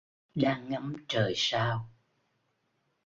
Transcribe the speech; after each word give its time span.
Đang 0.35 0.69
ngắm 0.69 1.05
trời 1.07 1.33
sao 1.35 1.89